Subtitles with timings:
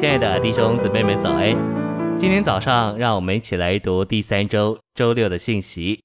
[0.00, 1.54] 亲爱的弟兄姊妹们，早安！
[2.18, 6.02] 今天早上，让我们一起来读第三周周六的信息。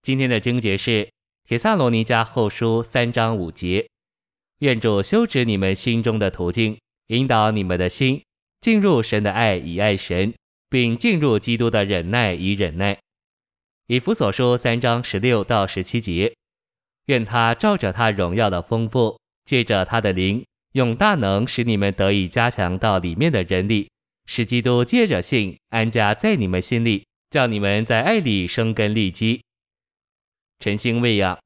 [0.00, 1.06] 今天的经节是
[1.42, 3.88] 《帖撒罗尼迦后书》三章五节：
[4.60, 6.78] 愿主修直你们心中的途径，
[7.08, 8.22] 引导你们的心
[8.60, 10.32] 进入神的爱以爱神，
[10.68, 12.96] 并进入基督的忍耐以忍耐。
[13.88, 16.32] 以弗所书三章十六到十七节：
[17.06, 20.44] 愿他照着他荣耀的丰富，借着他的灵。
[20.72, 23.90] 用大能使你们得以加强到里面的人力，
[24.26, 29.42] 使基督借着信安家在你们心里，叫你们在爱里生根立基。
[30.60, 31.38] 晨星喂养，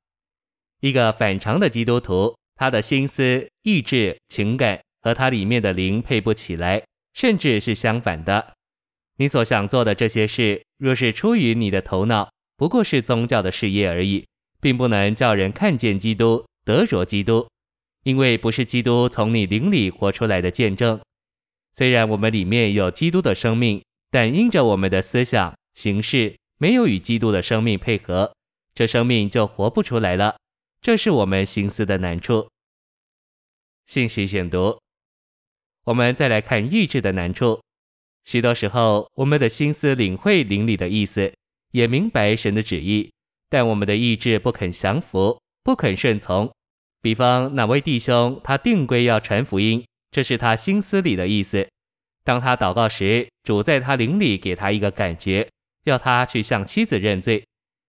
[0.80, 6.83] 一个反常的基督徒，他的心思、意志、情感和他里面的灵配不起来，
[7.14, 8.55] 甚至是相反的。
[9.16, 14.27] 你所想做的这些事，若是出于你的头脑，不过是宗教的事业而已，
[14.61, 17.48] 并不能叫人看见基督，得着基督。
[18.04, 21.00] 因为不是基督从你灵里活出来的见证，
[21.74, 28.32] 虽然我们里面有基督的生命，但因着我们的思想行事没有与基督的生命配合，
[28.75, 30.36] 这生命就活不出来了。
[30.80, 32.48] 这是我们心思的难处。
[33.86, 34.78] 信息选读，
[35.84, 37.60] 我们再来看意志的难处。
[38.25, 41.34] 许多时候，我们的心思领会灵里的意思，
[41.72, 43.10] 也明白神的旨意，
[43.48, 46.52] 但我们的意志不肯降服，不肯顺从。
[47.05, 51.69] 比方哪位弟兄，他定规要传福音，这是他心思里的意思。
[52.24, 55.47] 当他祷告时，主在他灵里给他一个感觉，
[55.84, 57.44] 要他去向妻子认罪。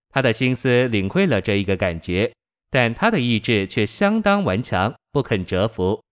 [0.10, 2.30] 他的心思领会了这一个感觉，
[2.70, 6.04] 但他的意志却相当顽强，不肯折服。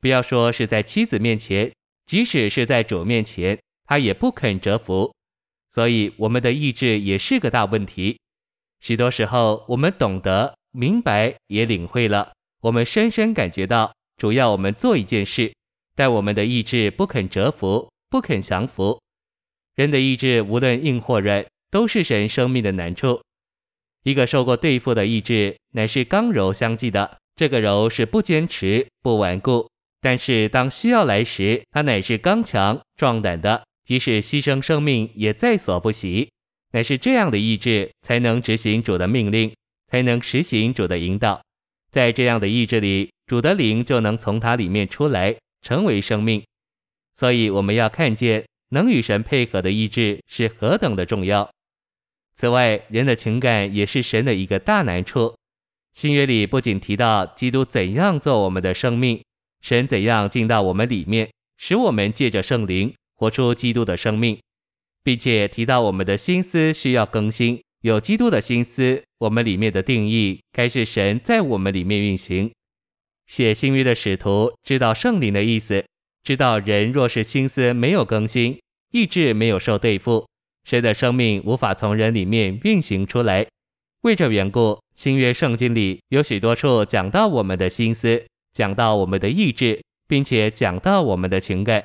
[0.00, 1.70] 不要说是在妻子面前，
[2.06, 5.14] 即使是在主面前，他也不肯折服。
[5.72, 8.18] 所以我们的意志也是个大问题。
[8.80, 10.54] 许多时候，我们懂得。
[10.72, 15.52] 明白也领会了，我们深深感觉到，主要我们做一件事，
[15.94, 19.00] 但我们的意志不肯折服，不肯降服。
[19.74, 23.20] 人的意志无论硬或软，都是神生命的难处。
[24.04, 27.18] 一个受过对付的意志，乃是刚柔相济的。
[27.36, 29.68] 这个柔是不坚持、不顽固，
[30.00, 36.30] 但是当需要来时，它乃是刚强、壮胆的，即使牺牲生命也在所不惜。
[36.72, 39.50] 乃是这样的意志，才能执行主的命令。
[39.90, 41.42] 才能实行主的引导，
[41.90, 46.42] 在这样的意志里，主的灵就能从它里面出来，成为生命。
[47.16, 51.50] 所以我们要看见能与神配合的意志是何等的重要。
[52.34, 55.34] 此外，人的情感也是神的一个大难处。
[55.92, 59.20] 新约里不仅提到基督怎样做我们的生命，
[59.60, 61.28] 神怎样进到我们里面，
[61.58, 64.40] 使我们借着圣灵活出基督的生命，
[65.02, 67.60] 并且提到我们的心思需要更新。
[67.82, 72.50] 有基督的心思，我们里面的定义该是神在我们里面运行。
[73.26, 75.82] 写新约的使徒知道圣灵的意思，
[76.22, 78.60] 知道人若是心思没有更新，
[78.92, 80.28] 意志没有受对付，
[80.64, 83.46] 神的生命无法从人里面运行出来。
[84.02, 91.82] 为这缘故，新约圣经里有许多处讲到我们的心思，讲到我们的意志，并且讲到我们的情感。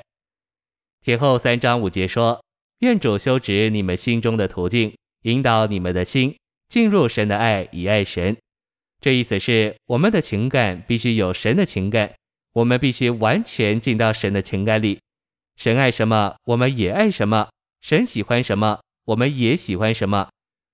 [1.02, 2.44] 帖后三章五节说
[2.80, 4.92] ：“愿主修直你们心中的途径。”
[5.26, 6.36] 引导你们的心
[6.68, 8.36] 进入神的爱以爱神，
[9.00, 12.14] 这意思是我们的情感必须有神的情感，
[12.52, 15.00] 我们必须完全进到神的情感里。
[15.56, 17.48] 神爱什么，我们也爱什么；
[17.80, 20.28] 神喜欢什么，我们也喜欢什么；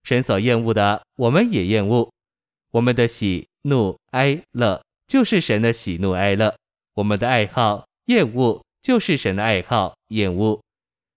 [0.04, 2.12] 神所厌恶的，我们也厌恶。
[2.72, 6.54] 我们的喜怒哀乐就是神的喜怒哀乐，
[6.92, 10.60] 我们的爱好厌恶就是神的爱好厌恶。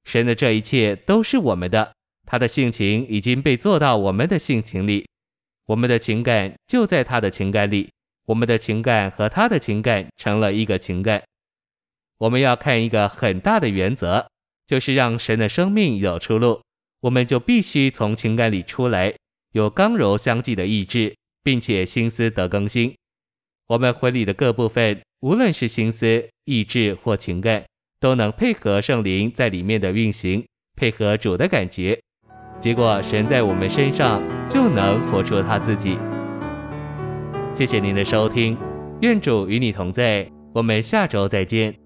[0.06, 1.92] 神的这一切都是我们的。
[2.26, 5.08] 他的性情已经被做到我们的性情里，
[5.68, 7.90] 我们的情感就在他的情感里，
[8.26, 11.24] 我们的情感和他的情感成了一个情感。
[12.18, 14.28] 我们要看一个很大的原则，
[14.66, 16.62] 就是让神的生命有出路，
[17.02, 19.14] 我们就必须从情感里出来，
[19.52, 22.96] 有刚柔相济的意志，并且心思得更新。
[23.68, 27.66] 我们魂里的各部分，无论是心思、意志或情感，
[28.00, 30.46] 都能配合圣灵在里面的运行，
[30.76, 32.00] 配合主的感觉。
[32.60, 35.98] 结果，神在我们身上就能活出他自己。
[37.54, 38.58] 谢谢您的收听，
[39.02, 41.85] 愿主与你同在，我们下周再见。